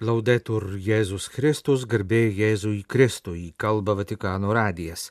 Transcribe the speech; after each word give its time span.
Laudetur 0.00 0.78
Jėzus 0.80 1.26
Kristus, 1.28 1.82
garbė 1.84 2.22
Jėzui 2.32 2.86
Kristui, 2.88 3.50
kalba 3.60 3.92
Vatikano 3.98 4.54
radijas. 4.56 5.10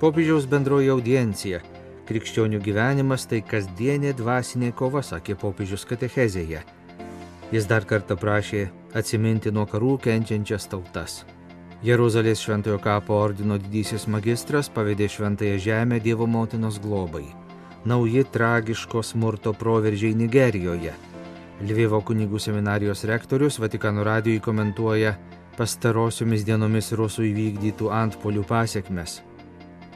Popiežiaus 0.00 0.48
bendroji 0.50 0.90
audiencija. 0.96 1.60
Krikščionių 2.08 2.58
gyvenimas 2.58 3.28
tai 3.30 3.38
kasdienė 3.46 4.16
dvasinė 4.18 4.72
kova, 4.74 5.04
sakė 5.06 5.38
popiežius 5.38 5.86
katechezėje. 5.86 6.64
Jis 7.54 7.70
dar 7.70 7.86
kartą 7.86 8.18
prašė 8.18 8.64
atsiminti 8.98 9.54
nuo 9.54 9.68
karų 9.70 10.00
kenčiančias 10.08 10.66
tautas. 10.74 11.20
Jeruzalės 11.86 12.42
šventojo 12.42 12.82
kapo 12.82 13.22
ordino 13.22 13.62
didysis 13.62 14.10
magistras 14.10 14.74
pavedė 14.74 15.06
šventąją 15.06 15.62
žemę 15.70 16.02
Dievo 16.02 16.26
motinos 16.26 16.82
globai. 16.82 17.43
Nauji 17.84 18.24
tragiško 18.32 19.02
smurto 19.02 19.52
proveržiai 19.52 20.14
Nigerijoje. 20.14 20.94
Lvivo 21.62 22.00
kunigų 22.00 22.40
seminarijos 22.40 23.04
rektorius 23.04 23.58
Vatikano 23.58 24.04
radijui 24.04 24.40
komentuoja 24.40 25.14
pastarosiomis 25.58 26.42
dienomis 26.44 26.90
rusų 26.96 27.28
įvykdytų 27.30 27.92
antpolių 27.92 28.42
pasiekmes 28.48 29.20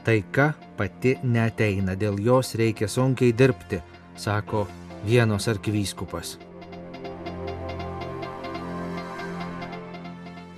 taika 0.09 0.53
pati 0.77 1.17
neteina, 1.23 1.93
dėl 1.93 2.19
jos 2.23 2.55
reikia 2.57 2.87
sunkiai 2.89 3.33
dirbti, 3.35 3.77
sako 4.17 4.65
vienos 5.05 5.45
arkivyskupas. 5.51 6.37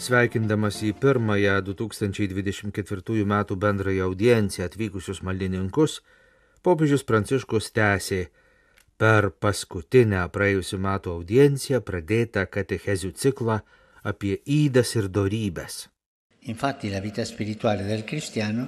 Sveikindamas 0.01 0.79
į 0.87 0.93
pirmąją 0.97 1.59
2024 1.67 3.25
m. 3.25 3.35
bendrąją 3.65 4.07
audienciją 4.07 4.65
atvykusius 4.65 5.21
maldininkus, 5.21 5.99
popiežius 6.65 7.03
Pranciškus 7.07 7.71
tęsė 7.75 8.21
per 9.01 9.31
paskutinę 9.43 10.27
praėjusiu 10.35 10.77
metu 10.81 11.15
audienciją 11.17 11.81
pradėtą 11.85 12.45
katechezių 12.55 13.11
ciklą 13.23 13.61
apie 14.03 14.37
įdas 14.45 14.95
ir 14.99 15.09
dorybės. 15.09 15.87
Infatti 16.49 16.89
la 16.89 17.01
vita 17.01 17.25
spirituale 17.25 17.85
del 17.85 18.05
cristiano. 18.05 18.67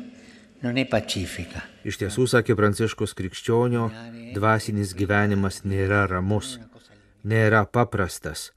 Iš 1.84 1.98
tiesų, 2.00 2.24
sakė 2.32 2.56
Pranciškus 2.56 3.12
krikščionio, 3.20 3.90
dvasinis 4.32 4.94
gyvenimas 4.96 5.64
nėra 5.68 6.06
ramus, 6.08 6.54
nėra 7.28 7.66
paprastas, 7.68 8.54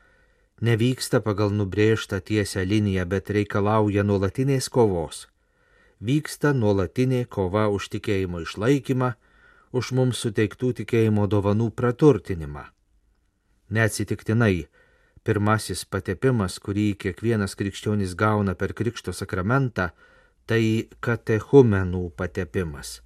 nevyksta 0.63 1.19
pagal 1.25 1.51
nubrėžtą 1.51 2.21
tiesią 2.23 2.63
liniją, 2.63 3.09
bet 3.11 3.33
reikalauja 3.35 4.05
nuolatinės 4.07 4.71
kovos. 4.71 5.27
Vyksta 5.99 6.53
nuolatinė 6.55 7.25
kova 7.27 7.67
už 7.75 7.91
tikėjimo 7.97 8.45
išlaikymą, 8.45 9.17
už 9.79 9.93
mums 9.99 10.23
suteiktų 10.25 10.73
tikėjimo 10.81 11.27
dovanų 11.31 11.71
praturtinimą. 11.77 12.65
Neatsitiktinai, 13.77 14.67
pirmasis 15.27 15.85
patepimas, 15.91 16.59
kurį 16.63 16.95
kiekvienas 17.03 17.57
krikščionis 17.59 18.15
gauna 18.19 18.55
per 18.55 18.75
Krikšto 18.79 19.13
sakramentą, 19.13 19.91
tai 20.47 20.87
katechumenų 21.03 22.05
patepimas. 22.17 23.01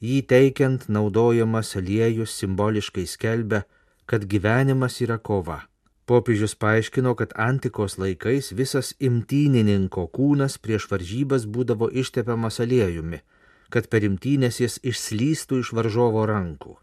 Jį 0.00 0.20
teikiant 0.30 0.86
naudojamas 0.92 1.72
aliejus 1.78 2.34
simboliškai 2.38 3.06
skelbia, 3.08 3.64
kad 4.06 4.26
gyvenimas 4.30 5.00
yra 5.02 5.18
kova. 5.18 5.64
Popiežius 6.06 6.54
paaiškino, 6.54 7.16
kad 7.18 7.32
antikos 7.34 7.96
laikais 7.98 8.52
visas 8.54 8.92
imtynininko 9.02 10.06
kūnas 10.14 10.60
prieš 10.62 10.86
varžybas 10.92 11.48
būdavo 11.50 11.88
ištepiamas 11.90 12.60
aliejumi, 12.62 13.24
kad 13.70 13.88
per 13.92 14.06
imtynės 14.06 14.60
jis 14.62 14.78
išslystų 14.82 15.60
iš 15.62 15.72
varžovo 15.76 16.24
rankų. 16.28 16.76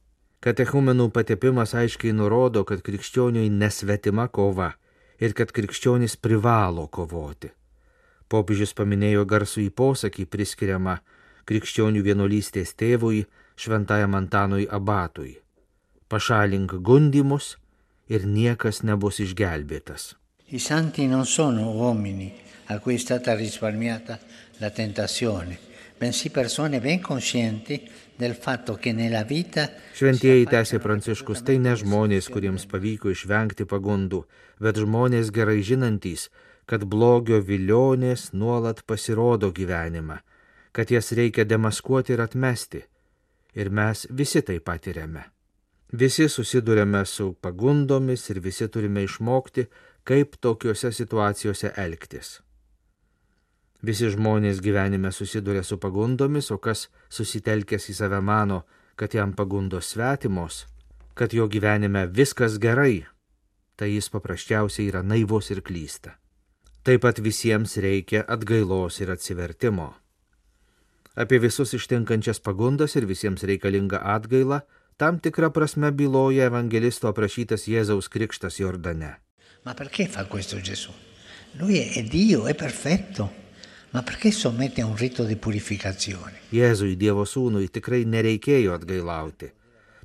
Katechumenų 0.43 1.07
patepimas 1.15 1.71
aiškiai 1.79 2.11
nurodo, 2.11 2.65
kad 2.67 2.81
krikščioniui 2.83 3.49
nesvetima 3.49 4.27
kova 4.27 4.73
ir 5.19 5.33
kad 5.37 5.53
krikščionis 5.55 6.17
privalo 6.19 6.89
kovoti. 6.91 7.53
Popiežius 8.27 8.73
paminėjo 8.75 9.23
garsų 9.29 9.67
į 9.67 9.69
posakį 9.77 10.25
priskiriamą 10.27 10.97
krikščionių 11.47 12.03
vienuolystės 12.03 12.73
tėvui 12.75 13.23
šventajam 13.55 14.15
Antanui 14.19 14.67
Abatui. 14.67 15.37
Pašalink 16.11 16.75
gundimus 16.83 17.55
ir 18.09 18.27
niekas 18.27 18.83
nebus 18.83 19.21
išgelbėtas. 19.23 20.13
I 20.51 20.59
santi 20.59 21.07
non 21.07 21.25
sono 21.25 21.71
uomini 21.71 22.33
a 22.67 22.79
cui 22.79 22.95
è 22.95 22.97
stata 22.97 23.33
risparmiata 23.33 24.19
la 24.57 24.69
tentazione, 24.69 25.57
bensì 26.03 26.29
persone 26.29 26.79
ben 26.83 26.99
vita 29.27 29.63
Šventieji 29.95 30.45
tęsė 30.51 30.79
pranciškus, 30.83 31.43
tai 31.47 31.57
ne 31.63 31.73
žmonės, 31.79 32.27
kuriems 32.33 32.65
pavyko 32.69 33.09
išvengti 33.13 33.65
pagundų, 33.65 34.23
bet 34.59 34.77
žmonės 34.83 35.31
gerai 35.31 35.61
žinantys, 35.63 36.29
kad 36.65 36.83
blogio 36.83 37.39
vilionės 37.41 38.31
nuolat 38.33 38.83
pasirodo 38.85 39.51
gyvenimą, 39.51 40.19
kad 40.75 40.91
jas 40.91 41.11
reikia 41.11 41.45
demaskuoti 41.45 42.13
ir 42.13 42.21
atmesti. 42.27 42.83
Ir 43.55 43.69
mes 43.69 44.07
visi 44.09 44.41
tai 44.41 44.59
patiriame. 44.59 45.27
Visi 45.93 46.25
susidurėme 46.25 47.05
su 47.05 47.35
pagundomis 47.41 48.29
ir 48.33 48.39
visi 48.41 48.67
turime 48.67 49.03
išmokti, 49.05 49.67
kaip 50.03 50.39
tokiuose 50.41 50.91
situacijose 50.91 51.73
elgtis. 51.77 52.39
Visi 53.83 54.07
žmonės 54.07 54.61
gyvenime 54.63 55.11
susiduria 55.11 55.63
su 55.67 55.75
pagundomis, 55.77 56.51
o 56.55 56.57
kas 56.57 56.87
susitelkęs 57.11 57.89
į 57.91 57.95
save 57.97 58.21
mano, 58.23 58.61
kad 58.95 59.11
jam 59.11 59.33
pagundos 59.35 59.89
svetimos, 59.91 60.63
kad 61.19 61.33
jo 61.35 61.49
gyvenime 61.51 62.05
viskas 62.07 62.55
gerai, 62.63 63.03
tai 63.75 63.89
jis 63.91 64.07
paprasčiausiai 64.13 64.87
yra 64.87 65.01
naivus 65.03 65.51
ir 65.51 65.59
klysta. 65.67 66.15
Taip 66.83 67.03
pat 67.03 67.19
visiems 67.19 67.75
reikia 67.83 68.23
atgailos 68.27 69.01
ir 69.03 69.11
atsivertimo. 69.11 69.91
Apie 71.19 71.39
visus 71.43 71.75
ištinkančias 71.75 72.39
pagundas 72.39 72.95
ir 72.95 73.05
visiems 73.05 73.43
reikalingą 73.43 73.99
atgailą 74.15 74.63
tam 74.97 75.19
tikrą 75.19 75.51
prasme 75.51 75.91
byloja 75.91 76.47
evangelisto 76.47 77.11
aprašytas 77.11 77.67
Jėzaus 77.67 78.07
krikštas 78.09 78.59
Jordane. 78.63 79.19
Ma 79.65 79.73
perché 79.73 80.07
fa 80.07 80.25
questo 80.25 80.59
Gesù? 80.59 80.91
Lui 81.59 81.79
è 81.79 82.03
Dio, 82.03 82.47
è 82.47 82.55
perfetto. 82.55 83.42
Ma 83.93 84.01
perché 84.01 84.31
sommette 84.31 84.81
a 84.81 84.87
un 84.87 84.95
rito 84.95 85.23
di 85.23 85.35
purificazione? 85.35 86.49
Jėzui 86.49 86.95
Dievo 86.97 87.27
sūnui 87.29 87.67
tikrai 87.69 88.07
nereikėjo 88.09 88.73
atgailauti. 88.73 89.51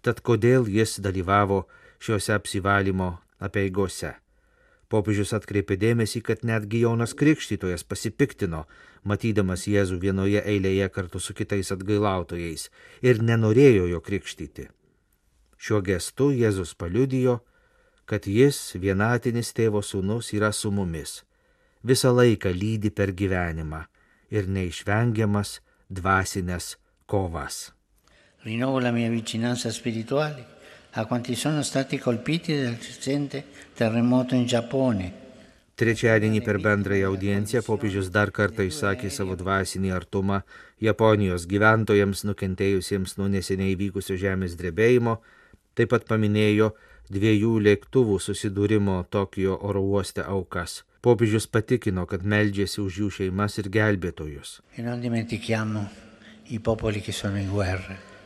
Tad 0.04 0.20
kodėl 0.20 0.66
jis 0.68 0.98
dalyvavo 1.00 1.62
šiuose 1.96 2.34
apsivalymo 2.34 3.06
apieigose? 3.40 4.10
Popiežius 4.92 5.32
atkreipė 5.38 5.78
dėmesį, 5.80 6.20
kad 6.20 6.44
netgi 6.44 6.82
Jonas 6.84 7.14
Krikštytojas 7.16 7.86
pasipiktino, 7.88 8.66
matydamas 9.08 9.64
Jėzų 9.64 9.96
vienoje 10.04 10.42
eilėje 10.44 10.90
kartu 10.92 11.20
su 11.20 11.32
kitais 11.32 11.72
atgailautojais 11.72 12.68
ir 13.00 13.22
nenorėjo 13.24 13.88
jo 13.88 14.02
krikštyti. 14.04 14.66
Šiuo 15.56 15.80
gestu 15.80 16.28
Jėzus 16.36 16.74
paliudijo, 16.76 17.38
kad 18.04 18.28
jis, 18.28 18.60
vienatinis 18.76 19.54
tėvo 19.56 19.80
sūnus, 19.80 20.34
yra 20.36 20.52
su 20.52 20.68
mumis, 20.72 21.22
visą 21.84 22.14
laiką 22.16 22.52
lydi 22.52 22.90
per 22.90 23.12
gyvenimą 23.12 23.84
ir 24.30 24.48
neišvengiamas 24.48 25.58
dvasinės 25.88 26.76
kovas. 27.06 27.72
Rinnovo 28.44 28.80
la 28.80 28.92
mia 28.92 29.10
vicinanza 29.10 29.72
spirituale 29.72 30.44
a 30.92 31.06
quanti 31.06 31.34
sono 31.34 31.62
stati 31.62 31.98
colpiti 31.98 32.60
dal 32.60 32.76
recente 32.80 33.44
terremoto 33.74 34.34
in 34.34 34.46
Giappone. 34.46 35.26
Trečiadienį 35.78 36.40
per 36.42 36.56
bendrąją 36.58 37.12
audienciją 37.12 37.60
popiežius 37.62 38.08
dar 38.10 38.32
kartą 38.34 38.64
išsakė 38.66 39.12
savo 39.14 39.36
dvasinį 39.38 39.92
artumą 39.94 40.40
Japonijos 40.82 41.46
gyventojams 41.46 42.24
nukentėjusiems 42.26 43.14
nuo 43.20 43.28
neseniai 43.30 43.76
vykusio 43.78 44.16
žemės 44.18 44.56
drebėjimo, 44.58 45.20
taip 45.78 45.92
pat 45.94 46.08
paminėjo 46.10 46.72
dviejų 47.14 47.52
lėktuvų 47.68 48.18
susidūrimo 48.18 49.04
Tokijo 49.06 49.54
oro 49.70 49.84
uoste 49.86 50.26
aukas. 50.26 50.82
Popiežius 51.00 51.46
patikino, 51.46 52.06
kad 52.10 52.26
meldžiasi 52.26 52.80
už 52.82 52.98
jų 53.02 53.08
šeimas 53.20 53.58
ir 53.62 53.68
gelbėtojus. 53.70 54.58
E. 54.74 54.82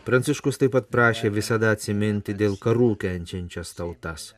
Pranciškus 0.07 0.59
taip 0.59 0.73
pat 0.75 0.89
prašė 0.89 1.31
visada 1.31 1.71
atsiminti 1.77 2.35
dėl 2.35 2.57
karų 2.59 2.97
kenčiančias 3.05 3.75
tautas. 3.77 4.35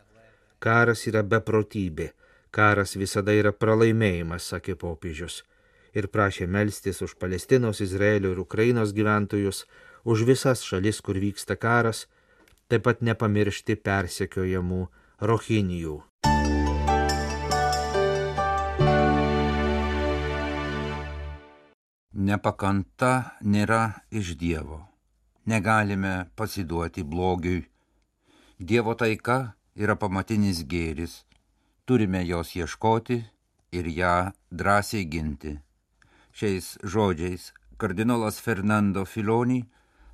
Karas 0.59 1.07
yra 1.07 1.23
beprotybė, 1.23 2.11
karas 2.51 2.97
visada 2.99 3.33
yra 3.33 3.53
pralaimėjimas, 3.53 4.43
sakė 4.51 4.75
popiežius. 4.83 5.45
Ir 5.95 6.11
prašė 6.11 6.47
melstis 6.51 7.01
už 7.07 7.15
Palestinos, 7.23 7.81
Izraelio 7.81 8.35
ir 8.35 8.41
Ukrainos 8.43 8.93
gyventojus, 8.97 9.63
už 10.05 10.27
visas 10.27 10.65
šalis, 10.67 11.01
kur 11.01 11.17
vyksta 11.23 11.55
karas, 11.55 12.09
taip 12.69 12.83
pat 12.89 13.01
nepamiršti 13.01 13.79
persekiojamų 13.79 14.89
rohinijų. 15.23 16.03
Nepakanta 22.15 23.39
nėra 23.43 23.85
iš 24.11 24.37
Dievo 24.39 24.85
negalime 25.47 26.27
pasiduoti 26.37 27.03
blogiui. 27.03 27.65
Dievo 28.59 28.95
taika 28.95 29.55
yra 29.77 29.97
pamatinis 29.97 30.63
gėris, 30.65 31.25
turime 31.85 32.23
jos 32.25 32.55
ieškoti 32.57 33.19
ir 33.75 33.87
ją 33.91 34.15
drąsiai 34.51 35.05
ginti. 35.11 35.59
Šiais 36.35 36.79
žodžiais 36.83 37.53
kardinolas 37.79 38.41
Fernando 38.41 39.05
Filoni 39.05 39.65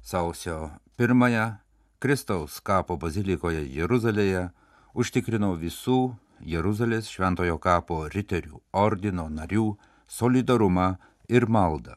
sausio 0.03 0.71
pirmąją 0.97 1.47
Kristaus 2.01 2.61
kapo 2.61 2.97
bazilikoje 2.97 3.63
Jeruzalėje 3.77 4.49
užtikrino 4.95 5.53
visų 5.61 6.17
Jeruzalės 6.41 7.13
šventojo 7.13 7.59
kapo 7.61 8.07
riterių 8.09 8.61
ordino 8.73 9.29
narių 9.29 9.77
solidarumą 10.09 10.97
ir 11.31 11.47
maldą 11.47 11.97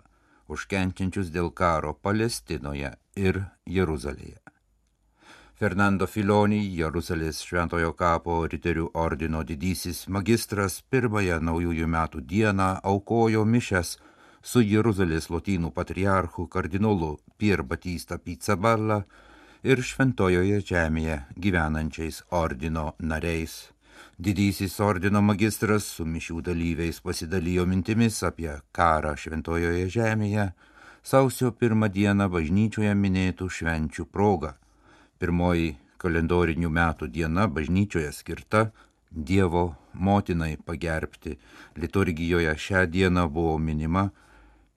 už 0.53 0.67
kenčiančius 0.71 1.31
dėl 1.33 1.49
karo 1.51 1.93
Palestinoje 1.93 2.93
ir 3.15 3.43
Jeruzalėje. 3.65 4.39
Fernando 5.53 6.07
Filoni, 6.09 6.59
Jeruzalės 6.75 7.39
šventojo 7.45 7.93
kapo 7.95 8.41
riterių 8.51 8.89
ordino 8.99 9.43
didysis 9.47 10.07
magistras 10.09 10.81
pirmąją 10.91 11.39
naujųjų 11.49 11.87
metų 11.87 12.23
dieną 12.31 12.69
aukojo 12.83 13.45
mišes 13.45 13.97
su 14.41 14.63
Jeruzalės 14.65 15.29
lotynų 15.31 15.71
patriarchu 15.71 16.47
kardinolu 16.47 17.13
Pier 17.37 17.63
Batista 17.63 18.17
Pizzaballa 18.17 19.03
ir 19.63 19.79
šventojoje 19.79 20.59
žemėje 20.67 21.21
gyvenančiais 21.39 22.23
ordino 22.31 22.91
nariais. 22.99 23.72
Didysis 24.17 24.79
ordino 24.79 25.21
magistras 25.25 25.87
su 25.95 26.05
mišių 26.05 26.41
dalyviais 26.45 26.99
pasidalijo 27.01 27.65
mintimis 27.65 28.19
apie 28.27 28.51
karą 28.71 29.15
šventojoje 29.17 29.87
žemėje 29.95 30.47
sausio 31.03 31.51
pirmą 31.51 31.89
dieną 31.89 32.29
bažnyčioje 32.29 32.93
minėtų 32.93 33.49
švenčių 33.49 34.05
proga. 34.05 34.53
Pirmoji 35.19 35.75
kalendorinių 35.97 36.69
metų 36.69 37.09
diena 37.09 37.47
bažnyčioje 37.47 38.11
skirta 38.13 38.71
Dievo 39.13 39.75
motinai 39.93 40.57
pagerbti. 40.57 41.37
Liturgijoje 41.77 42.55
šią 42.57 42.87
dieną 42.89 43.27
buvo 43.29 43.59
minima 43.61 44.09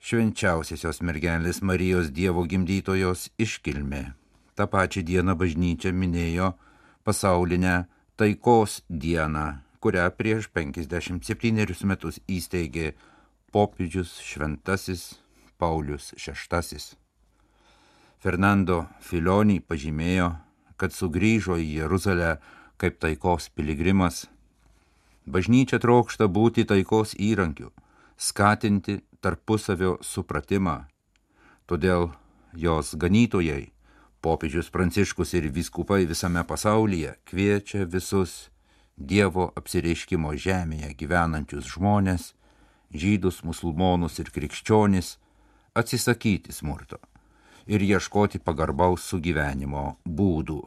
švenčiausiosios 0.00 1.00
mergelės 1.00 1.62
Marijos 1.62 2.12
Dievo 2.12 2.44
gimdytojos 2.44 3.30
iškilmė 3.40 4.04
tą 4.56 4.64
pačią 4.72 5.04
dieną 5.04 5.36
bažnyčia 5.36 5.92
minėjo 5.92 6.54
pasaulinę 7.04 7.84
taikos 8.16 8.82
dieną, 8.88 9.58
kurią 9.80 10.10
prieš 10.16 10.48
57 10.48 11.84
metus 11.84 12.16
įsteigė 12.26 12.94
popiežius 13.52 14.16
šventasis 14.24 15.02
Paulius 15.60 16.14
VI. 16.16 16.80
Fernando 18.16 18.86
Filoni 19.00 19.60
pažymėjo, 19.60 20.30
kad 20.80 20.96
sugrįžo 20.96 21.58
į 21.60 21.68
Jeruzalę 21.82 22.38
kaip 22.80 22.98
taikos 23.00 23.50
piligrimas. 23.52 24.24
Bažnyčia 25.26 25.78
trokšta 25.82 26.28
būti 26.28 26.64
taikos 26.64 27.12
įrankiu, 27.20 27.72
skatinti 28.16 29.02
tarpusavio 29.20 29.98
supratimą. 30.00 30.86
Todėl 31.68 32.12
jos 32.56 32.94
ganytojai 32.96 33.75
Popiežius 34.26 34.72
Pranciškus 34.74 35.36
ir 35.38 35.44
viskupai 35.54 36.02
visame 36.10 36.42
pasaulyje 36.42 37.12
kviečia 37.30 37.84
visus 37.86 38.48
Dievo 38.98 39.44
apsireiškimo 39.54 40.32
žemėje 40.34 40.88
gyvenančius 40.98 41.68
žmonės, 41.70 42.24
žydus, 42.90 43.44
musulmonus 43.46 44.18
ir 44.18 44.32
krikščionis, 44.34 45.12
atsisakyti 45.78 46.50
smurto 46.50 46.98
ir 47.70 47.86
ieškoti 47.86 48.42
pagarbaus 48.42 49.06
sugyvenimo 49.12 49.84
būdų. 50.02 50.58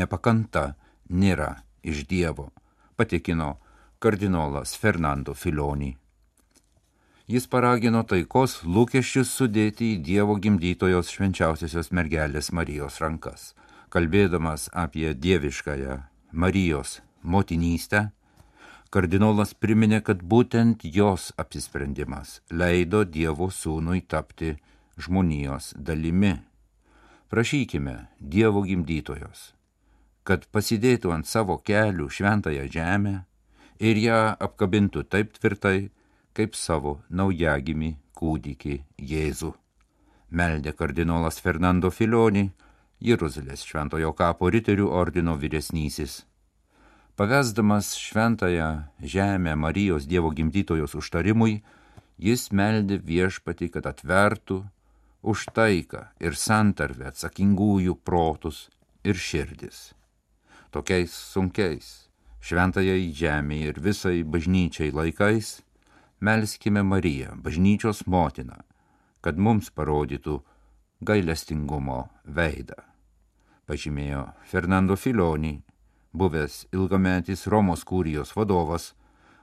Nepakanta 0.00 0.64
nėra 1.12 1.50
iš 1.84 2.06
Dievo, 2.08 2.48
patikino 2.96 3.58
kardinolas 4.00 4.72
Fernando 4.72 5.36
Filoni. 5.36 5.98
Jis 7.30 7.44
paragino 7.46 8.00
taikos 8.10 8.56
lūkesčius 8.66 9.28
sudėti 9.30 9.92
į 9.94 9.98
Dievo 10.02 10.34
gimdytojos 10.42 11.12
švenčiausiosios 11.14 11.92
mergelės 11.94 12.48
Marijos 12.50 12.96
rankas. 12.98 13.52
Kalbėdamas 13.94 14.64
apie 14.74 15.12
dieviškąją 15.14 16.00
Marijos 16.32 16.96
motinystę, 17.22 18.00
kardinolas 18.90 19.54
priminė, 19.54 20.00
kad 20.02 20.24
būtent 20.32 20.82
jos 20.82 21.28
apsisprendimas 21.38 22.40
leido 22.50 23.04
Dievo 23.04 23.46
sūnui 23.54 24.02
tapti 24.10 24.56
žmonijos 24.98 25.76
dalimi. 25.78 26.34
Prašykime 27.30 27.96
Dievo 28.18 28.64
gimdytojos, 28.66 29.52
kad 30.26 30.50
pasidėtų 30.50 31.14
ant 31.14 31.30
savo 31.30 31.60
kelių 31.62 32.10
šventąją 32.10 32.66
žemę 32.74 33.16
ir 33.78 34.04
ją 34.08 34.20
apkabintų 34.34 35.06
taip 35.06 35.38
tvirtai, 35.38 35.92
kaip 36.36 36.56
savo 36.56 37.00
naujagimį 37.10 37.90
kūdikį 38.16 38.76
Jėzų. 39.10 39.52
Meldė 40.30 40.72
kardinolas 40.78 41.40
Fernando 41.42 41.90
Filoni, 41.90 42.50
Jeruzalės 43.00 43.64
šventojo 43.66 44.12
kapo 44.14 44.50
riterių 44.52 44.90
ordino 44.92 45.34
vyresnysis. 45.40 46.20
Pavesdamas 47.16 47.94
šventąją 47.98 48.68
žemę 49.02 49.56
Marijos 49.56 50.06
Dievo 50.06 50.30
gimdytojos 50.30 50.94
užtarimui, 50.96 51.60
jis 52.16 52.48
meldė 52.52 53.00
viešpati, 53.04 53.68
kad 53.72 53.88
atvertų 53.88 54.62
už 55.22 55.48
taiką 55.56 56.06
ir 56.20 56.36
santarvę 56.36 57.10
atsakingųjų 57.10 57.96
protus 58.04 58.68
ir 59.04 59.16
širdis. 59.16 59.90
Tokiais 60.70 61.12
sunkiais, 61.12 61.88
šventajai 62.40 63.10
žemė 63.16 63.58
ir 63.72 63.80
visai 63.82 64.22
bažnyčiai 64.22 64.92
laikais, 64.94 65.60
melskime 66.20 66.82
Mariją, 66.82 67.34
bažnyčios 67.42 68.04
motiną, 68.06 68.60
kad 69.20 69.38
mums 69.38 69.70
parodytų 69.70 70.40
gailestingumo 71.00 72.08
veidą. 72.24 72.78
Pažymėjo 73.68 74.24
Fernando 74.50 74.96
Filoni, 74.96 75.60
buvęs 76.12 76.66
ilgametis 76.74 77.46
Romos 77.46 77.84
kūrijos 77.86 78.34
vadovas, 78.36 78.92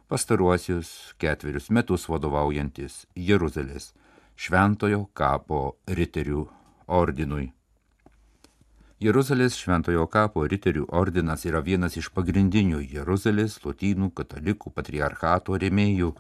pastaruosius 0.08 1.14
ketverius 1.20 1.70
metus 1.72 2.08
vadovaujantis 2.10 3.06
Jeruzalės 3.16 3.94
Šventojo 4.38 5.08
kapo 5.18 5.78
riterių 5.90 6.44
ordinui. 6.88 7.48
Jeruzalės 9.02 9.58
Šventojo 9.58 10.08
kapo 10.10 10.46
riterių 10.50 10.88
ordinas 10.90 11.46
yra 11.46 11.62
vienas 11.62 11.98
iš 11.98 12.12
pagrindinių 12.14 12.80
Jeruzalės 12.82 13.60
lotynų 13.66 14.12
katalikų 14.18 14.72
patriarchato 14.74 15.58
rėmėjų 15.58 16.14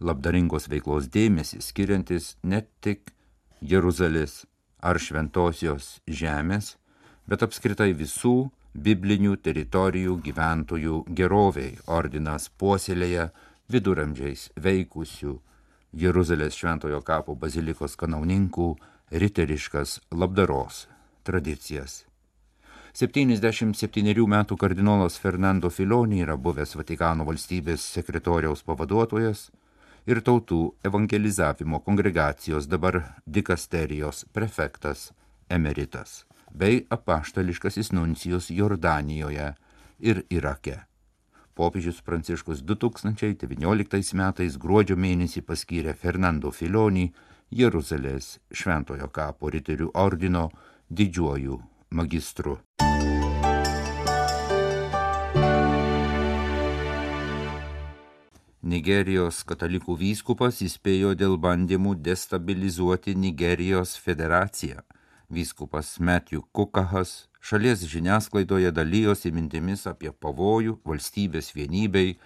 labdaringos 0.00 0.68
veiklos 0.70 1.08
dėmesį 1.12 1.60
skiriantis 1.64 2.36
ne 2.42 2.62
tik 2.84 3.12
Jeruzalės 3.60 4.44
ar 4.78 5.00
šventosios 5.02 5.98
žemės, 6.06 6.76
bet 7.26 7.42
apskritai 7.42 7.90
visų 7.98 8.50
biblinių 8.78 9.36
teritorijų 9.42 10.18
gyventojų 10.22 11.02
geroviai 11.18 11.74
ordinas 11.86 12.48
puoselėje 12.60 13.30
viduramžiais 13.72 14.48
veikusių 14.56 15.38
Jeruzalės 15.98 16.54
šventojo 16.54 17.00
kapo 17.02 17.34
bazilikos 17.34 17.96
kanauninkų 17.98 18.68
riteriškas 19.10 19.98
labdaros 20.12 20.86
tradicijas. 21.24 22.04
77 22.98 24.26
metų 24.26 24.56
kardinolas 24.58 25.18
Fernando 25.20 25.70
Filoni 25.70 26.22
yra 26.24 26.36
buvęs 26.36 26.74
Vatikano 26.76 27.24
valstybės 27.28 27.84
sekretoriaus 27.94 28.64
pavaduotojas, 28.66 29.48
ir 30.08 30.22
tautų 30.24 30.58
evangelizavimo 30.88 31.82
kongregacijos 31.84 32.66
dabar 32.70 33.02
dikasterijos 33.26 34.24
prefektas 34.32 35.10
emeritas 35.52 36.22
bei 36.48 36.86
apaštališkasis 36.90 37.92
nuncijus 37.92 38.48
Jordanijoje 38.50 39.52
ir 40.00 40.22
Irake. 40.30 40.78
Popiežius 41.54 42.00
Pranciškus 42.06 42.62
2019 42.62 44.14
metais 44.14 44.56
gruodžio 44.56 44.96
mėnesį 44.96 45.42
paskyrė 45.44 45.92
Fernando 45.92 46.54
Filoni 46.54 47.10
Jeruzalės 47.50 48.38
Šventojo 48.52 49.10
kapo 49.12 49.50
riterių 49.52 49.90
ordino 49.94 50.48
didžiuoju 50.88 51.60
magistru. 51.90 52.60
Nigerijos 58.62 59.44
katalikų 59.46 59.94
vyskupas 60.00 60.58
įspėjo 60.66 61.12
dėl 61.14 61.36
bandymų 61.38 61.94
destabilizuoti 62.02 63.14
Nigerijos 63.14 63.94
federaciją. 64.02 64.82
Vyskupas 65.30 65.98
Matthew 66.00 66.42
Kukahas 66.52 67.28
šalies 67.40 67.84
žiniasklaidoje 67.86 68.72
dalyjosi 68.74 69.30
mintimis 69.30 69.86
apie 69.86 70.10
pavojų 70.10 70.80
valstybės 70.84 71.52
vienybei 71.54 72.16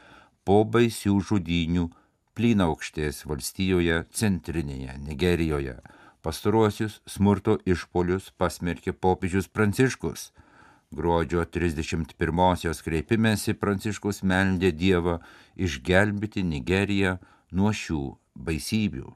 po 0.45 0.63
baisių 0.65 1.19
žudinių 1.21 1.91
plynaukštės 2.33 3.27
valstijoje 3.29 4.05
centrinėje 4.11 4.97
Nigerijoje 5.05 5.77
Pastaruosius 6.23 7.01
smurto 7.05 7.57
išpolius 7.67 8.31
pasmerkė 8.39 8.93
popiežius 8.95 9.49
Pranciškus. 9.51 10.31
Gruodžio 10.93 11.47
31-osios 11.49 12.83
kreipimėsi 12.85 13.57
Pranciškus 13.57 14.21
meldė 14.29 14.77
Dievą 14.77 15.25
išgelbėti 15.57 16.45
Nigeriją 16.45 17.17
nuo 17.57 17.73
šių 17.73 18.21
baisybių. 18.37 19.09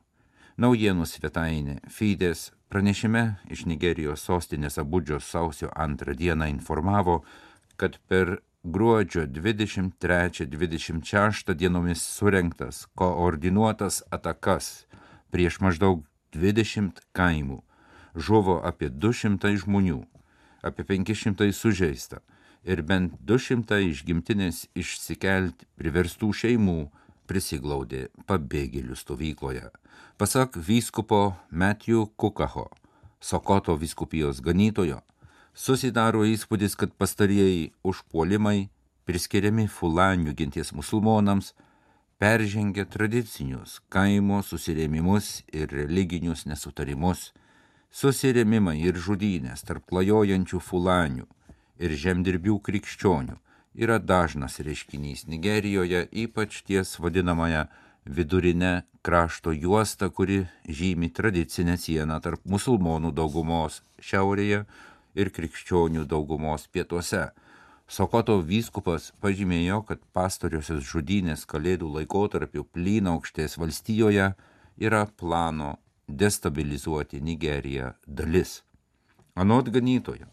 Naujienų 0.57 1.05
svetainė 1.05 1.85
Fides 1.93 2.57
pranešime 2.73 3.37
iš 3.53 3.69
Nigerijos 3.69 4.25
sostinės 4.25 4.81
Abudžios 4.81 5.29
sausio 5.29 5.69
antrą 5.77 6.17
dieną 6.17 6.49
informavo, 6.55 7.29
kad 7.77 8.01
per 8.09 8.41
gruodžio 8.65 9.29
23-26 9.29 11.53
dienomis 11.53 12.01
surinktas 12.01 12.89
koordinuotas 12.97 14.01
atakas 14.09 14.89
prieš 15.29 15.61
maždaug 15.61 16.09
20 16.33 17.05
kaimų. 17.13 17.61
Žuvo 18.17 18.65
apie 18.65 18.89
200 18.89 19.61
žmonių, 19.61 20.16
apie 20.67 20.85
500 20.85 21.53
sužeista 21.55 22.21
ir 22.67 22.83
bent 22.83 23.15
200 23.23 23.79
iš 23.87 24.03
gimtinės 24.07 24.65
išsikelti 24.75 25.69
priverstų 25.79 26.33
šeimų 26.43 26.79
prisiglaudė 27.31 28.07
pabėgėlių 28.27 28.97
stovykloje. 28.99 29.71
Pasak 30.19 30.57
vyskupo 30.57 31.37
Matthew 31.51 32.07
Kukaho, 32.17 32.71
Sokoto 33.21 33.77
vyskupijos 33.77 34.41
ganytojo, 34.45 35.01
susidaro 35.55 36.25
įspūdis, 36.27 36.77
kad 36.77 36.93
pastarieji 36.99 37.73
užpuolimai 37.87 38.69
priskiriami 39.07 39.67
fulanių 39.71 40.35
ginties 40.37 40.73
musulmonams 40.77 41.53
peržengia 42.19 42.87
tradicinius 42.89 43.81
kaimo 43.93 44.43
susirėmimus 44.43 45.45
ir 45.53 45.71
religinius 45.73 46.47
nesutarimus, 46.49 47.33
susirėmimai 47.97 48.77
ir 48.85 48.99
žudynės 49.01 49.63
tarp 49.65 49.87
klajojančių 49.89 50.59
fulanių 50.61 51.25
ir 51.81 51.95
žemdirbių 52.03 52.59
krikščionių 52.67 53.37
yra 53.87 53.97
dažnas 54.01 54.59
reiškinys 54.67 55.25
Nigerijoje, 55.33 56.03
ypač 56.13 56.63
ties 56.69 56.97
vadinamąją 57.01 57.65
vidurinę 58.19 58.83
krašto 59.07 59.53
juostą, 59.53 60.11
kuri 60.11 60.45
žymi 60.69 61.09
tradicinę 61.11 61.77
sieną 61.81 62.21
tarp 62.21 62.45
musulmonų 62.45 63.15
daugumos 63.17 63.81
šiaurėje 64.01 64.65
ir 65.17 65.33
krikščionių 65.39 66.05
daugumos 66.05 66.69
pietuose. 66.69 67.31
Sokoto 67.89 68.41
vyskupas 68.43 69.13
pažymėjo, 69.23 69.81
kad 69.89 70.05
pastoriosios 70.13 70.85
žudynės 70.85 71.47
kalėdų 71.49 71.93
laikotarpiu 72.01 72.67
plynaukštės 72.77 73.57
valstijoje 73.63 74.33
yra 74.77 75.05
plano 75.17 75.77
destabilizuoti 76.09 77.21
Nigeriją 77.21 77.93
dalis. 78.07 78.63
Anot 79.35 79.69
ganytojo, 79.69 80.27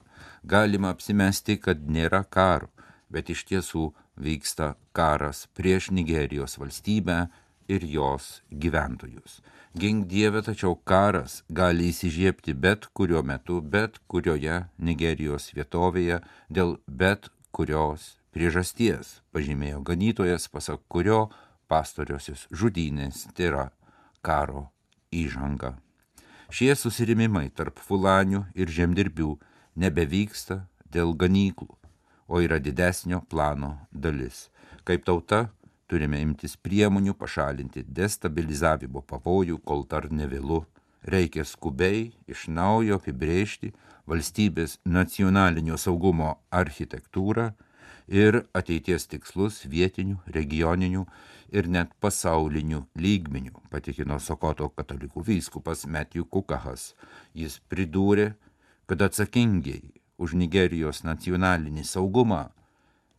galima 0.43 0.93
apsimesti, 0.93 1.57
kad 1.59 1.81
nėra 1.89 2.23
karo, 2.29 2.69
bet 3.09 3.29
iš 3.29 3.43
tiesų 3.49 3.89
vyksta 4.15 4.73
karas 4.95 5.47
prieš 5.57 5.91
Nigerijos 5.91 6.57
valstybę 6.61 7.27
ir 7.67 7.83
jos 7.83 8.41
gyventojus. 8.49 9.41
Gink 9.73 10.05
Dieve, 10.07 10.43
tačiau 10.45 10.75
karas 10.85 11.41
gali 11.49 11.89
įsižiebti 11.89 12.53
bet 12.53 12.85
kuriuo 12.93 13.23
metu, 13.25 13.61
bet 13.61 13.97
kurioje 14.07 14.67
Nigerijos 14.77 15.49
vietovėje 15.57 16.19
dėl 16.49 16.77
bet 16.87 17.31
kurios 17.51 18.13
priežasties, 18.33 19.21
pažymėjo 19.33 19.81
ganytojas, 19.85 20.45
pasak 20.49 20.85
kurio 20.87 21.31
pastoriosios 21.69 22.45
žudynės 22.53 23.25
tai 23.33 23.49
yra 23.49 23.65
karo 24.21 24.72
įžanga. 25.21 25.75
Šie 26.53 26.73
susirimimai 26.77 27.47
tarp 27.49 27.79
fulanių 27.81 28.43
ir 28.53 28.69
žemdirbių 28.69 29.31
nebevyksta 29.79 30.63
dėl 30.93 31.15
ganyklų, 31.17 31.71
o 32.29 32.41
yra 32.45 32.59
didesnio 32.61 33.23
plano 33.29 33.77
dalis. 33.91 34.49
Kaip 34.85 35.05
tauta 35.07 35.47
turime 35.87 36.19
imtis 36.25 36.55
priemonių 36.57 37.15
pašalinti 37.17 37.83
destabilizavimo 37.99 39.03
pavojų, 39.09 39.59
kol 39.65 39.85
dar 39.89 40.09
nevėlu. 40.11 40.63
Reikia 41.03 41.43
skubiai 41.43 42.13
iš 42.31 42.47
naujo 42.47 42.97
apibrėžti 43.01 43.73
valstybės 44.07 44.77
nacionalinio 44.85 45.77
saugumo 45.77 46.37
architektūrą 46.51 47.49
ir 48.07 48.43
ateities 48.55 49.07
tikslus 49.11 49.63
vietinių, 49.67 50.21
regioninių 50.37 51.05
ir 51.53 51.69
net 51.69 51.93
pasaulinių 52.01 52.81
lygmenių, 52.97 53.53
patikino 53.69 54.17
Sokoto 54.19 54.69
katalikų 54.73 55.23
vyskupas 55.27 55.85
Matthew 55.85 56.25
Kukahas. 56.25 56.93
Jis 57.37 57.59
pridūrė, 57.69 58.33
kad 58.89 59.05
atsakingiai 59.05 59.93
už 60.17 60.33
Nigerijos 60.39 61.03
nacionalinį 61.05 61.85
saugumą 61.85 62.47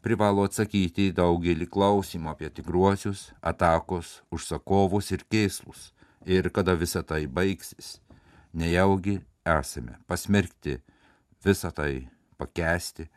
privalo 0.04 0.44
atsakyti 0.44 1.08
į 1.08 1.16
daugelį 1.16 1.70
klausimų 1.72 2.34
apie 2.34 2.50
tikruosius, 2.52 3.30
atakos, 3.40 4.20
užsakovus 4.34 5.12
ir 5.14 5.24
kėslus 5.30 5.92
ir 6.26 6.50
kada 6.50 6.74
visa 6.76 7.02
tai 7.02 7.24
baigsis. 7.26 8.00
Nejaugi 8.54 9.20
esame 9.44 9.98
pasmerkti 10.08 10.78
visą 11.44 11.70
tai 11.74 12.06
pakesti 12.38 13.08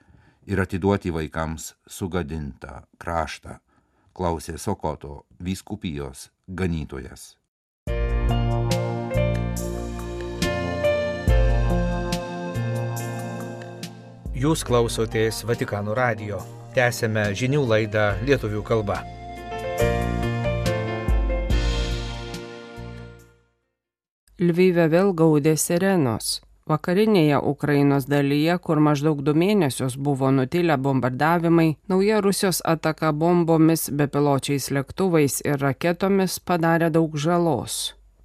ir 0.47 0.61
atiduoti 0.63 1.11
vaikams 1.11 1.73
sugadintą 1.87 2.83
kraštą, 2.99 3.57
klausė 4.17 4.57
Sokoto 4.57 5.25
vyskupijos 5.43 6.29
ganytojas. 6.47 7.35
Jūs 14.37 14.61
klausotės 14.65 15.43
Vatikano 15.49 15.95
radio. 15.97 16.41
Tęsėme 16.77 17.31
žinių 17.33 17.63
laidą 17.65 18.11
lietuvių 18.25 18.61
kalba. 18.65 18.99
Lvyve 24.37 24.85
vėl 24.93 25.15
gaudė 25.17 25.55
sirenos. 25.57 26.35
Vakarinėje 26.67 27.37
Ukrainos 27.39 28.05
dalyje, 28.11 28.57
kur 28.59 28.81
maždaug 28.83 29.21
du 29.23 29.31
mėnesius 29.31 29.95
buvo 29.95 30.31
nutilę 30.35 30.75
bombardavimai, 30.77 31.77
nauja 31.87 32.19
Rusijos 32.21 32.59
ataka 32.73 33.13
bombomis, 33.15 33.87
bepiločiais 33.89 34.67
lėktuvais 34.75 35.39
ir 35.47 35.61
raketomis 35.63 36.39
padarė 36.43 36.89
daug 36.97 37.15
žalos. 37.15 37.77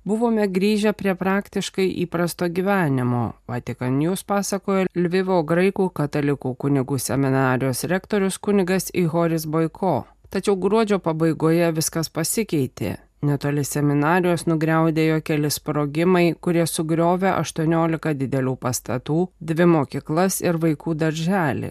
Buvome 0.05 0.49
grįžę 0.51 0.91
prie 0.99 1.15
praktiškai 1.15 1.87
įprasto 2.03 2.49
gyvenimo. 2.51 3.23
Vatikan 3.47 4.01
News 4.01 4.25
pasakojo 4.27 4.89
Lvivo 4.99 5.39
graikų 5.47 5.87
katalikų 5.95 6.57
kunigų 6.65 6.99
seminarijos 6.99 7.85
rektorius 7.87 8.41
kunigas 8.43 8.91
Ihoris 8.91 9.47
Boiko. 9.47 9.95
Tačiau 10.35 10.59
gruodžio 10.59 10.99
pabaigoje 10.99 11.71
viskas 11.79 12.11
pasikeitė. 12.11 12.97
Netoli 13.23 13.62
seminarijos 13.62 14.49
nugriaudėjo 14.50 15.21
keli 15.23 15.47
sprogimai, 15.55 16.33
kurie 16.43 16.64
sugriovė 16.67 17.31
18 17.38 18.17
didelių 18.19 18.57
pastatų, 18.59 19.19
dvi 19.38 19.67
mokyklas 19.71 20.41
ir 20.43 20.57
vaikų 20.59 20.95
darželį. 20.99 21.71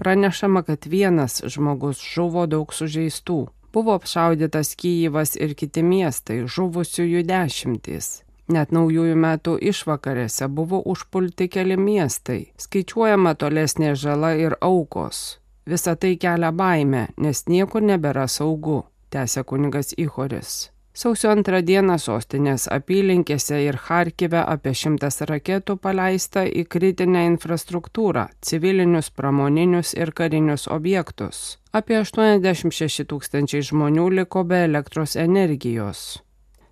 Pranešama, 0.00 0.62
kad 0.64 0.86
vienas 0.88 1.42
žmogus 1.44 2.00
žuvo 2.00 2.46
daug 2.48 2.72
sužeistų. 2.72 3.36
Buvo 3.76 3.92
apšaudytas 4.00 4.72
Kyivas 4.80 5.36
ir 5.36 5.52
kiti 5.52 5.82
miestai, 5.84 6.38
žuvusiųjų 6.48 7.26
dešimtys. 7.28 8.08
Net 8.48 8.72
naujųjų 8.72 9.18
metų 9.20 9.56
išvakarėse 9.72 10.48
buvo 10.48 10.80
užpulti 10.80 11.48
keli 11.52 11.76
miestai, 11.76 12.54
skaičiuojama 12.56 13.34
tolesnė 13.36 13.92
žala 14.00 14.32
ir 14.40 14.56
aukos. 14.64 15.42
Visa 15.68 15.92
tai 15.96 16.14
kelia 16.16 16.54
baimę, 16.56 17.08
nes 17.20 17.44
niekur 17.52 17.84
nebėra 17.84 18.24
saugu, 18.32 18.86
tęsė 19.12 19.44
kunigas 19.44 19.92
Ihoris. 19.98 20.70
Sausio 20.96 21.28
antrą 21.28 21.58
dieną 21.60 21.98
sostinės 22.00 22.62
apylinkėse 22.72 23.58
ir 23.66 23.76
Harkive 23.84 24.40
apie 24.40 24.70
šimtas 24.80 25.20
raketų 25.28 25.74
paleista 25.76 26.46
į 26.48 26.62
kritinę 26.72 27.26
infrastruktūrą, 27.34 28.22
civilinius, 28.40 29.10
pramoninius 29.12 29.92
ir 29.92 30.14
karinius 30.16 30.64
objektus. 30.72 31.58
Apie 31.76 31.98
86 32.00 33.04
tūkstančiai 33.10 33.66
žmonių 33.68 34.06
liko 34.20 34.46
be 34.48 34.62
elektros 34.70 35.18
energijos. 35.20 36.06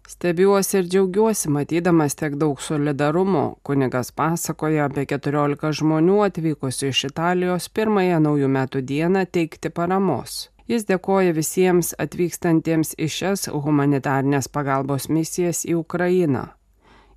Stebiuosi 0.08 0.80
ir 0.80 0.88
džiaugiuosi 0.88 1.52
matydamas 1.52 2.16
tiek 2.16 2.40
daug 2.40 2.64
solidarumo, 2.64 3.44
kunigas 3.62 4.08
pasakoja 4.16 4.88
apie 4.88 5.04
14 5.12 5.76
žmonių 5.82 6.18
atvykusių 6.30 6.94
iš 6.94 7.04
Italijos 7.12 7.68
pirmąją 7.76 8.24
naujų 8.30 8.52
metų 8.56 8.84
dieną 8.88 9.28
teikti 9.28 9.68
paramos. 9.68 10.46
Jis 10.68 10.86
dėkoja 10.88 11.34
visiems 11.36 11.92
atvykstantiems 12.00 12.94
į 12.96 13.08
šias 13.12 13.48
humanitarnės 13.52 14.48
pagalbos 14.48 15.10
misijas 15.12 15.66
į 15.68 15.74
Ukrainą. 15.82 16.46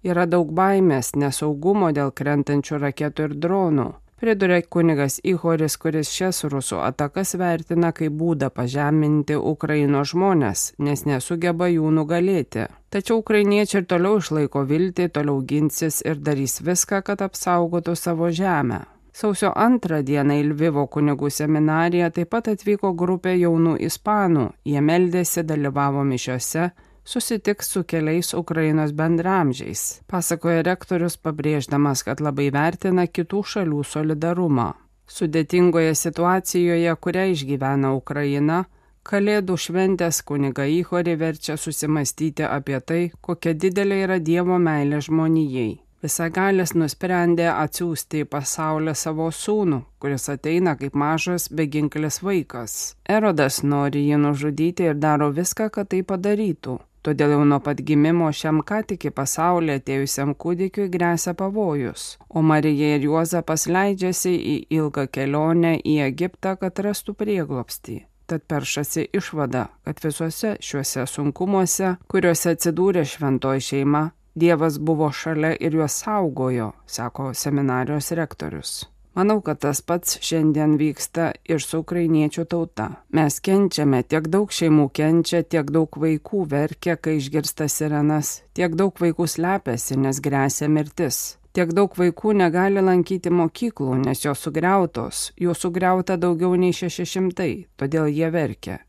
Yra 0.04 0.26
daug 0.28 0.52
baimės, 0.52 1.14
nesaugumo 1.16 1.94
dėl 1.96 2.12
krentančių 2.12 2.82
raketų 2.84 3.30
ir 3.30 3.38
dronų. 3.46 3.88
Priduria 4.18 4.62
kunigas 4.66 5.20
Ihoris, 5.24 5.76
kuris 5.78 6.10
šias 6.10 6.42
rusų 6.50 6.80
atakas 6.82 7.36
vertina 7.38 7.92
kaip 7.94 8.16
būdą 8.18 8.50
pažeminti 8.50 9.38
Ukraino 9.38 10.02
žmonės, 10.02 10.72
nes 10.82 11.06
nesugeba 11.06 11.70
jų 11.70 11.92
nugalėti. 12.00 12.66
Tačiau 12.90 13.22
ukrainiečiai 13.22 13.84
ir 13.84 13.88
toliau 13.94 14.18
išlaiko 14.18 14.66
viltį, 14.66 15.08
toliau 15.14 15.40
ginsis 15.46 16.02
ir 16.02 16.18
darys 16.18 16.60
viską, 16.66 17.04
kad 17.06 17.22
apsaugotų 17.22 17.96
savo 17.96 18.34
žemę. 18.34 18.82
Sausio 19.18 19.50
antrą 19.58 20.04
dieną 20.06 20.36
į 20.38 20.44
Lvivo 20.52 20.84
kunigų 20.94 21.32
seminariją 21.34 22.12
taip 22.14 22.30
pat 22.36 22.52
atvyko 22.52 22.92
grupė 22.94 23.32
jaunų 23.34 23.74
ispanų. 23.88 24.44
Jie 24.70 24.84
meldėsi, 24.90 25.42
dalyvavo 25.42 26.04
mišiose 26.06 26.68
susitiks 27.08 27.72
su 27.74 27.82
keliais 27.84 28.34
Ukrainos 28.38 28.92
bendramžiais, 29.00 29.84
pasakoja 30.12 30.62
rektorius 30.68 31.18
pabrėždamas, 31.18 32.04
kad 32.06 32.22
labai 32.22 32.52
vertina 32.54 33.08
kitų 33.08 33.42
šalių 33.54 33.82
solidarumą. 33.94 34.68
Sudėtingoje 35.08 35.96
situacijoje, 35.96 36.96
kurią 37.02 37.30
išgyvena 37.34 37.96
Ukraina, 37.98 38.66
Kalėdų 39.08 39.56
šventės 39.56 40.18
kuniga 40.28 40.66
Ihori 40.68 41.14
verčia 41.16 41.56
susimastyti 41.56 42.44
apie 42.44 42.82
tai, 42.84 43.02
kokia 43.24 43.54
didelė 43.56 44.02
yra 44.04 44.18
Dievo 44.20 44.58
meilė 44.60 45.00
žmonijai. 45.06 45.87
Visagalis 46.06 46.76
nusprendė 46.78 47.48
atsiųsti 47.50 48.20
į 48.22 48.28
pasaulį 48.30 48.94
savo 48.94 49.32
sūnų, 49.34 49.80
kuris 49.98 50.30
ateina 50.30 50.76
kaip 50.78 50.94
mažas 50.94 51.48
beginklis 51.50 52.22
vaikas. 52.22 52.76
Erodas 53.10 53.64
nori 53.64 54.04
jį 54.06 54.20
nužudyti 54.22 54.86
ir 54.92 55.00
daro 55.02 55.32
viską, 55.34 55.72
kad 55.74 55.90
tai 55.94 56.04
padarytų. 56.06 56.78
Todėl 57.08 57.34
jau 57.34 57.44
nuo 57.50 57.58
pat 57.64 57.80
gimimo 57.88 58.28
šiam 58.36 58.60
ką 58.68 58.82
tik 58.92 59.08
į 59.10 59.12
pasaulį 59.16 59.78
atėjusiam 59.80 60.34
kūdikiui 60.36 60.90
grėsia 60.94 61.34
pavojus, 61.40 62.18
o 62.30 62.44
Marija 62.44 62.98
ir 62.98 63.08
Juozapas 63.08 63.66
leidžiasi 63.72 64.34
į 64.36 64.56
ilgą 64.78 65.08
kelionę 65.08 65.78
į 65.80 65.98
Egiptą, 66.10 66.58
kad 66.62 66.84
rastų 66.84 67.16
prieglopstį. 67.18 67.98
Tad 68.28 68.44
peršasi 68.52 69.08
išvada, 69.16 69.70
kad 69.88 70.04
visuose 70.04 70.58
šiuose 70.60 71.08
sunkumuose, 71.08 71.96
kuriuose 72.12 72.58
atsidūrė 72.58 73.06
šventoji 73.08 73.64
šeima, 73.70 74.04
Dievas 74.38 74.78
buvo 74.78 75.08
šalia 75.12 75.56
ir 75.60 75.74
juos 75.74 75.96
saugojo, 76.04 76.72
sako 76.86 77.32
seminarijos 77.34 78.12
rektorius. 78.12 78.86
Manau, 79.18 79.40
kad 79.42 79.58
tas 79.64 79.80
pats 79.82 80.20
šiandien 80.22 80.76
vyksta 80.78 81.32
ir 81.50 81.64
su 81.64 81.80
ukrainiečių 81.82 82.46
tauta. 82.46 82.86
Mes 83.18 83.40
kenčiame, 83.42 84.04
tiek 84.06 84.28
daug 84.30 84.54
šeimų 84.54 84.92
kenčia, 84.94 85.42
tiek 85.42 85.72
daug 85.74 85.98
vaikų 86.04 86.44
verkia, 86.52 87.00
kai 87.02 87.16
išgirsta 87.18 87.66
sirenas, 87.66 88.44
tiek 88.54 88.78
daug 88.78 88.94
vaikų 89.02 89.26
slepiasi, 89.26 89.98
nes 90.06 90.22
grėsia 90.22 90.70
mirtis. 90.70 91.22
Tiek 91.58 91.74
daug 91.74 91.98
vaikų 91.98 92.36
negali 92.38 92.84
lankyti 92.86 93.34
mokyklų, 93.34 94.04
nes 94.06 94.22
jos 94.22 94.46
sugriautos, 94.46 95.32
jų 95.42 95.58
sugriauta 95.58 96.22
daugiau 96.22 96.54
nei 96.54 96.78
600, 96.78 97.50
todėl 97.74 98.14
jie 98.14 98.30
verkia. 98.30 98.84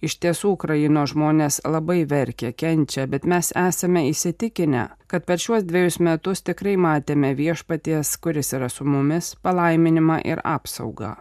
Iš 0.00 0.14
tiesų, 0.22 0.52
Ukraino 0.54 1.02
žmonės 1.10 1.60
labai 1.66 2.04
verkia, 2.06 2.52
kenčia, 2.52 3.08
bet 3.10 3.24
mes 3.26 3.50
esame 3.58 4.04
įsitikinę, 4.12 4.84
kad 5.10 5.24
per 5.26 5.42
šiuos 5.42 5.64
dviejus 5.66 5.98
metus 5.98 6.44
tikrai 6.46 6.76
matėme 6.78 7.32
viešpaties, 7.34 8.12
kuris 8.22 8.52
yra 8.54 8.68
su 8.70 8.86
mumis, 8.86 9.32
palaiminimą 9.42 10.20
ir 10.24 10.42
apsaugą. 10.44 11.16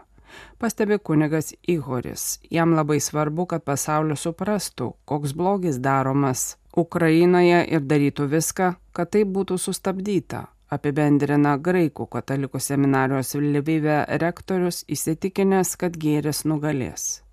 Pastebi 0.62 1.00
kunigas 1.00 1.56
Igoris. 1.68 2.38
Jam 2.54 2.76
labai 2.78 3.00
svarbu, 3.02 3.48
kad 3.50 3.66
pasaulis 3.66 4.26
suprastų, 4.28 4.92
koks 5.10 5.34
blogis 5.34 5.82
daromas 5.82 6.58
Ukrainoje 6.78 7.64
ir 7.74 7.82
darytų 7.82 8.30
viską, 8.30 8.76
kad 8.94 9.10
tai 9.16 9.26
būtų 9.26 9.58
sustabdyta 9.58 10.46
apibendrina 10.70 11.56
graikų 11.58 12.08
katalikų 12.12 12.60
seminarijos 12.62 13.34
Lvive 13.40 14.04
rektorius 14.22 14.84
įsitikinęs, 14.92 15.78
kad 15.80 15.98
gėris 15.98 16.44
nugalės. 16.46 17.27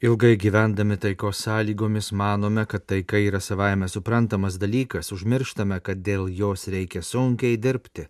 Ilgai 0.00 0.36
gyvendami 0.40 0.96
taikos 0.96 1.42
sąlygomis 1.44 2.06
manome, 2.16 2.62
kad 2.66 2.86
taika 2.88 3.18
yra 3.20 3.36
savaime 3.40 3.88
suprantamas 3.88 4.56
dalykas, 4.56 5.12
užmirštame, 5.12 5.76
kad 5.84 6.00
dėl 6.00 6.24
jos 6.32 6.64
reikia 6.72 7.02
sunkiai 7.04 7.58
dirbti, 7.60 8.06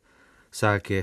sakė 0.54 1.00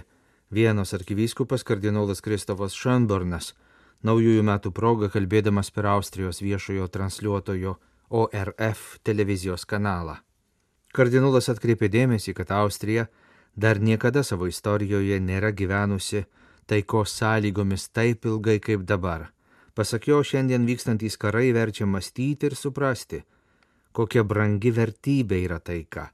vienos 0.47 0.95
arkivyskupas 0.95 1.67
kardinolas 1.67 2.23
Kristofas 2.23 2.79
Šönbornas, 2.79 3.51
naujųjų 3.99 4.47
metų 4.47 4.71
proga 4.71 5.11
kalbėdamas 5.11 5.73
per 5.75 5.91
Austrijos 5.91 6.39
viešojo 6.39 6.87
transliuotojo 6.87 7.75
ORF 8.07 8.87
televizijos 9.03 9.67
kanalą. 9.67 10.21
Kardinolas 10.95 11.51
atkreipė 11.51 11.91
dėmesį, 11.91 12.31
kad 12.31 12.55
Austrija 12.63 13.09
dar 13.59 13.83
niekada 13.83 14.23
savo 14.23 14.47
istorijoje 14.47 15.19
nėra 15.19 15.51
gyvenusi 15.51 16.29
taikos 16.65 17.19
sąlygomis 17.19 17.91
taip 17.91 18.23
ilgai 18.23 18.61
kaip 18.63 18.87
dabar 18.87 19.33
Pasak 19.77 20.07
jo, 20.09 20.23
šiandien 20.25 20.63
vykstantys 20.65 21.19
karai 21.21 21.51
verčia 21.53 21.85
mąstyti 21.85 22.47
ir 22.49 22.55
suprasti, 22.57 23.19
kokia 23.93 24.23
brangi 24.25 24.71
vertybė 24.73 25.37
yra 25.45 25.59
taika. 25.61 26.07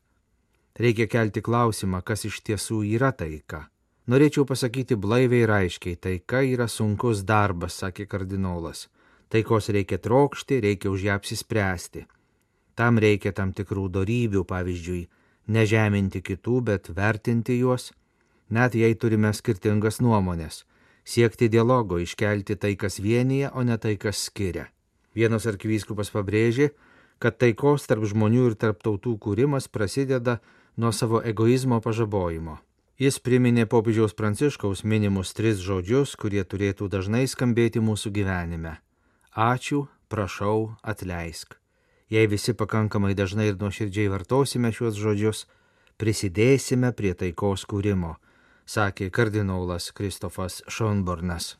Reikia 0.75 1.07
kelti 1.07 1.39
klausimą, 1.45 2.01
kas 2.03 2.25
iš 2.27 2.41
tiesų 2.49 2.81
yra 2.97 3.13
taika. 3.15 3.61
Norėčiau 4.11 4.43
pasakyti 4.49 4.97
blaiviai 4.99 5.45
ir 5.45 5.53
aiškiai, 5.59 5.95
taika 5.95 6.41
yra 6.43 6.67
sunkus 6.67 7.21
darbas, 7.23 7.77
sakė 7.79 8.03
kardinolas. 8.11 8.89
Taikos 9.31 9.71
reikia 9.71 10.01
trokšti, 10.09 10.59
reikia 10.67 10.91
už 10.91 11.07
ją 11.07 11.15
apsispręsti. 11.15 12.03
Tam 12.75 12.99
reikia 12.99 13.31
tam 13.31 13.55
tikrų 13.55 13.87
darybių, 13.95 14.43
pavyzdžiui, 14.51 15.07
nežeminti 15.47 16.19
kitų, 16.19 16.59
bet 16.67 16.91
vertinti 16.99 17.61
juos, 17.61 17.93
net 18.49 18.75
jei 18.75 18.99
turime 18.99 19.31
skirtingas 19.31 20.03
nuomonės 20.03 20.65
siekti 21.03 21.49
dialogo, 21.49 21.99
iškelti 21.99 22.55
tai, 22.55 22.75
kas 22.75 22.99
vienyje, 22.99 23.51
o 23.53 23.63
ne 23.63 23.77
tai, 23.77 23.97
kas 23.97 24.23
skiria. 24.29 24.69
Vienas 25.15 25.45
arkivyskupas 25.45 26.09
pabrėžė, 26.13 26.71
kad 27.21 27.37
taikos 27.37 27.85
tarp 27.87 28.05
žmonių 28.09 28.49
ir 28.51 28.55
tarp 28.59 28.81
tautų 28.83 29.17
kūrimas 29.21 29.69
prasideda 29.69 30.39
nuo 30.77 30.91
savo 30.91 31.21
egoizmo 31.21 31.79
pažabojimo. 31.83 32.57
Jis 32.99 33.19
priminė 33.19 33.65
popiežiaus 33.69 34.13
pranciškaus 34.17 34.83
minimus 34.85 35.33
tris 35.33 35.61
žodžius, 35.61 36.15
kurie 36.15 36.43
turėtų 36.45 36.89
dažnai 36.93 37.25
skambėti 37.27 37.81
mūsų 37.81 38.13
gyvenime. 38.13 38.77
Ačiū, 39.33 39.87
prašau, 40.09 40.75
atleisk. 40.81 41.57
Jei 42.13 42.29
visi 42.29 42.53
pakankamai 42.53 43.15
dažnai 43.17 43.49
ir 43.49 43.57
nuoširdžiai 43.57 44.11
vartosime 44.13 44.69
šiuos 44.69 44.99
žodžius, 45.01 45.47
prisidėsime 45.97 46.93
prie 46.93 47.15
taikos 47.17 47.65
kūrimo 47.65 48.17
sakė 48.65 49.09
kardinolas 49.11 49.91
Kristofas 49.91 50.61
Šonbornas. 50.67 51.57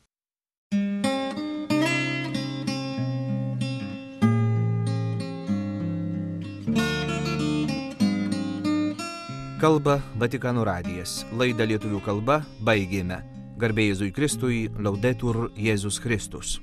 Kalba 9.64 10.00
Vatikano 10.20 10.64
radijas. 10.68 11.22
Laidą 11.32 11.64
lietuvių 11.64 12.02
kalba 12.04 12.42
baigėme. 12.60 13.22
Garbėjai 13.56 13.94
Jėzui 13.94 14.10
Kristui, 14.12 14.58
laudetur 14.76 15.46
Jėzus 15.56 15.96
Kristus. 16.04 16.58